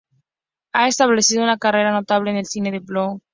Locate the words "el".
2.37-2.47